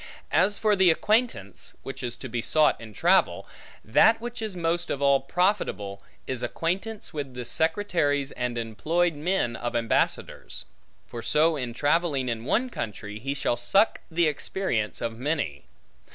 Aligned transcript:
As 0.31 0.57
for 0.57 0.75
the 0.75 0.89
acquaintance, 0.89 1.73
which 1.83 2.01
is 2.01 2.15
to 2.15 2.27
be 2.27 2.41
sought 2.41 2.81
in 2.81 2.91
travel; 2.91 3.47
that 3.85 4.19
which 4.19 4.41
is 4.41 4.55
most 4.55 4.89
of 4.89 4.99
all 4.99 5.19
profitable, 5.19 6.01
is 6.25 6.41
acquaintance 6.41 7.13
with 7.13 7.35
the 7.35 7.45
secretaries 7.45 8.31
and 8.31 8.57
employed 8.57 9.13
men 9.13 9.55
of 9.55 9.75
ambassadors: 9.75 10.65
for 11.05 11.21
so 11.21 11.55
in 11.55 11.75
travelling 11.75 12.29
in 12.29 12.45
one 12.45 12.71
country, 12.71 13.19
he 13.19 13.35
shall 13.35 13.55
suck 13.57 14.01
the 14.09 14.25
experience 14.25 15.01
of 15.01 15.19
many. 15.19 15.65